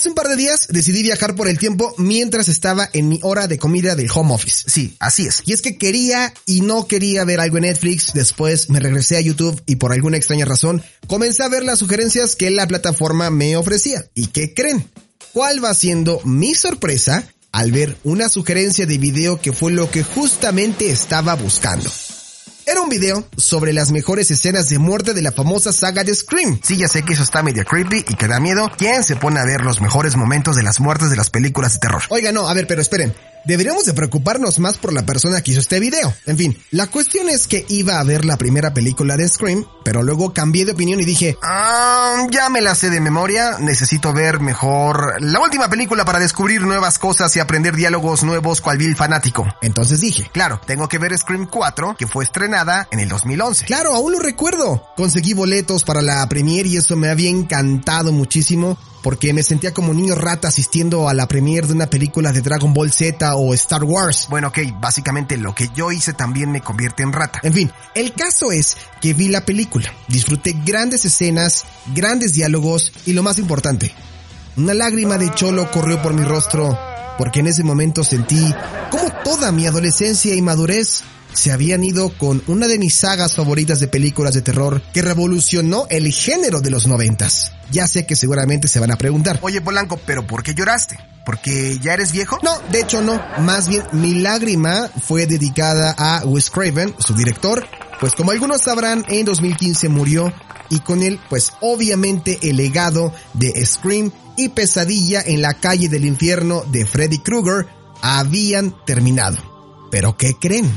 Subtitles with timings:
[0.00, 3.46] Hace un par de días decidí viajar por el tiempo mientras estaba en mi hora
[3.48, 4.64] de comida del home office.
[4.66, 5.42] Sí, así es.
[5.44, 9.20] Y es que quería y no quería ver algo en Netflix, después me regresé a
[9.20, 13.58] YouTube y por alguna extraña razón comencé a ver las sugerencias que la plataforma me
[13.58, 14.06] ofrecía.
[14.14, 14.88] ¿Y qué creen?
[15.34, 20.02] ¿Cuál va siendo mi sorpresa al ver una sugerencia de video que fue lo que
[20.02, 21.90] justamente estaba buscando?
[22.70, 26.60] Era un video sobre las mejores escenas de muerte de la famosa saga de Scream.
[26.62, 28.70] Sí, ya sé que eso está medio creepy y que da miedo.
[28.78, 31.80] ¿Quién se pone a ver los mejores momentos de las muertes de las películas de
[31.80, 32.02] terror?
[32.10, 33.12] Oiga, no, a ver, pero esperen.
[33.44, 36.14] Deberíamos de preocuparnos más por la persona que hizo este video.
[36.26, 40.02] En fin, la cuestión es que iba a ver la primera película de Scream, pero
[40.02, 44.40] luego cambié de opinión y dije, ah, ya me la sé de memoria, necesito ver
[44.40, 49.46] mejor la última película para descubrir nuevas cosas y aprender diálogos nuevos cual vil fanático.
[49.62, 53.64] Entonces dije, claro, tengo que ver Scream 4, que fue estrenada en el 2011.
[53.64, 54.86] Claro, aún lo recuerdo.
[54.96, 59.94] Conseguí boletos para la premiere y eso me había encantado muchísimo porque me sentía como
[59.94, 63.84] niño rata asistiendo a la premiere de una película de Dragon Ball Z o Star
[63.84, 64.26] Wars.
[64.30, 67.40] Bueno, ok, básicamente lo que yo hice también me convierte en rata.
[67.42, 73.12] En fin, el caso es que vi la película, disfruté grandes escenas, grandes diálogos y
[73.12, 73.94] lo más importante,
[74.56, 76.78] una lágrima de cholo corrió por mi rostro
[77.20, 78.42] porque en ese momento sentí
[78.90, 83.80] como toda mi adolescencia y madurez se habían ido con una de mis sagas favoritas
[83.80, 87.52] de películas de terror que revolucionó el género de los noventas.
[87.70, 90.98] Ya sé que seguramente se van a preguntar, oye Polanco, pero ¿por qué lloraste?
[91.24, 92.38] ¿Porque ya eres viejo?
[92.42, 93.22] No, de hecho no.
[93.40, 97.66] Más bien, mi lágrima fue dedicada a Wes Craven, su director,
[98.00, 100.32] pues como algunos sabrán, en 2015 murió
[100.70, 106.04] y con él, pues obviamente el legado de Scream y Pesadilla en la calle del
[106.04, 107.66] infierno de Freddy Krueger
[108.00, 109.36] habían terminado.
[109.90, 110.70] ¿Pero qué creen?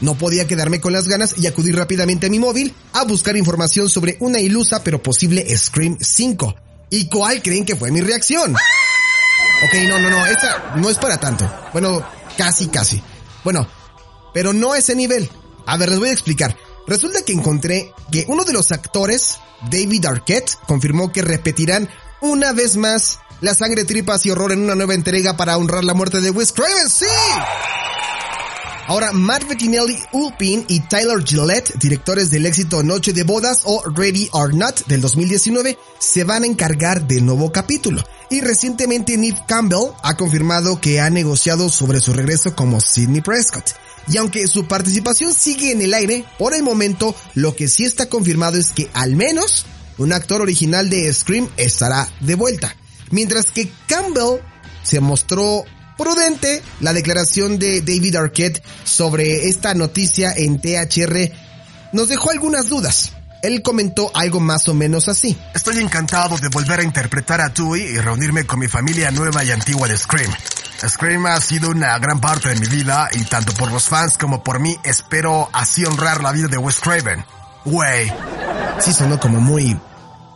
[0.00, 3.90] No podía quedarme con las ganas y acudir rápidamente a mi móvil a buscar información
[3.90, 6.54] sobre una ilusa pero posible Scream 5.
[6.90, 8.52] ¿Y cuál creen que fue mi reacción?
[8.52, 11.50] Ok, no, no, no, esta no es para tanto.
[11.72, 12.02] Bueno,
[12.36, 13.02] casi, casi.
[13.42, 13.68] Bueno,
[14.32, 15.28] pero no a ese nivel.
[15.66, 16.56] A ver, les voy a explicar.
[16.86, 19.36] Resulta que encontré que uno de los actores,
[19.70, 21.88] David Arquette, confirmó que repetirán
[22.20, 25.94] una vez más la sangre, tripas y horror en una nueva entrega para honrar la
[25.94, 26.88] muerte de Wes Craven.
[26.88, 27.06] ¡Sí!
[28.88, 34.30] Ahora, Matt Bettinelli Ulpin y Tyler Gillette, directores del éxito Noche de Bodas o Ready
[34.32, 38.02] or Not del 2019, se van a encargar del nuevo capítulo.
[38.30, 43.72] Y recientemente Neve Campbell ha confirmado que ha negociado sobre su regreso como Sidney Prescott.
[44.08, 48.08] Y aunque su participación sigue en el aire, por el momento lo que sí está
[48.08, 49.66] confirmado es que al menos
[49.98, 52.74] un actor original de Scream estará de vuelta.
[53.10, 54.40] Mientras que Campbell
[54.82, 55.66] se mostró
[55.98, 61.32] prudente la declaración de David Arquette sobre esta noticia en THR
[61.92, 63.12] nos dejó algunas dudas.
[63.42, 65.36] Él comentó algo más o menos así.
[65.54, 69.50] Estoy encantado de volver a interpretar a Dewey y reunirme con mi familia nueva y
[69.50, 70.32] antigua de Scream.
[70.86, 74.42] Scream ha sido una gran parte de mi vida y tanto por los fans como
[74.42, 77.24] por mí espero así honrar la vida de Wes Craven.
[77.64, 78.12] Wey.
[78.80, 79.76] Sí sonó como muy,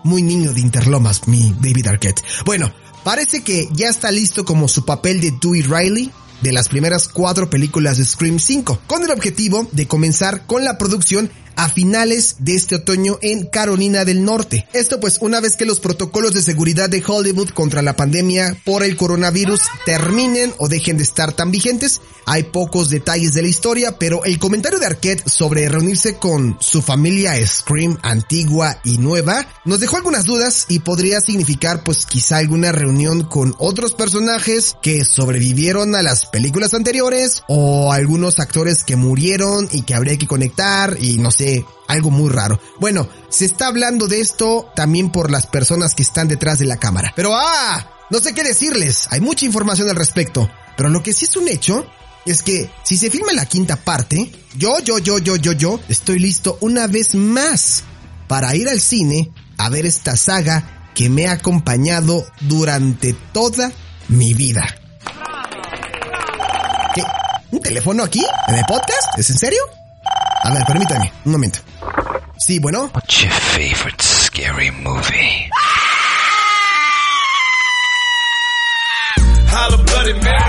[0.02, 2.22] muy niño de Interlomas, mi David Arquette.
[2.44, 2.72] Bueno,
[3.04, 7.48] Parece que ya está listo como su papel de Dewey Riley de las primeras cuatro
[7.48, 11.30] películas de Scream 5, con el objetivo de comenzar con la producción
[11.62, 14.66] a finales de este otoño en Carolina del Norte.
[14.72, 18.82] Esto pues una vez que los protocolos de seguridad de Hollywood contra la pandemia por
[18.82, 23.98] el coronavirus terminen o dejen de estar tan vigentes, hay pocos detalles de la historia,
[23.98, 29.80] pero el comentario de Arquette sobre reunirse con su familia Scream antigua y nueva nos
[29.80, 35.94] dejó algunas dudas y podría significar pues quizá alguna reunión con otros personajes que sobrevivieron
[35.94, 41.18] a las películas anteriores o algunos actores que murieron y que habría que conectar y
[41.18, 41.51] no sé,
[41.88, 42.60] algo muy raro.
[42.80, 46.76] Bueno, se está hablando de esto también por las personas que están detrás de la
[46.76, 47.12] cámara.
[47.14, 50.50] Pero ah, no sé qué decirles, hay mucha información al respecto.
[50.76, 51.86] Pero lo que sí es un hecho
[52.24, 56.18] es que si se filma la quinta parte, yo, yo, yo, yo, yo, yo, estoy
[56.18, 57.84] listo una vez más
[58.28, 63.72] para ir al cine a ver esta saga que me ha acompañado durante toda
[64.08, 64.62] mi vida.
[66.94, 67.02] ¿Qué?
[67.50, 68.24] ¿Un teléfono aquí?
[68.48, 69.18] ¿En el podcast?
[69.18, 69.81] ¿Es en serio?
[70.44, 71.60] A ver, permítame, un momento.
[72.38, 72.90] Sí, bueno.
[72.92, 75.48] What's your favorite scary movie?
[79.52, 80.41] Holla, bloody Mary.